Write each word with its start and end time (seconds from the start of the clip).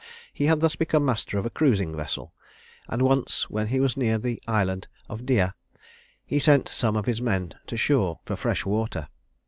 He 0.33 0.45
had 0.47 0.61
thus 0.61 0.75
become 0.75 1.05
master 1.05 1.37
of 1.37 1.45
a 1.45 1.51
cruising 1.51 1.95
vessel; 1.95 2.33
and 2.87 3.03
once, 3.03 3.51
when 3.51 3.67
he 3.67 3.79
was 3.79 3.95
near 3.95 4.17
the 4.17 4.41
island 4.47 4.87
of 5.07 5.27
Dia, 5.27 5.53
he 6.25 6.39
sent 6.39 6.67
some 6.67 6.95
of 6.95 7.05
his 7.05 7.21
men 7.21 7.53
to 7.67 7.77
shore 7.77 8.19
for 8.25 8.35
fresh 8.35 8.65
water. 8.65 9.09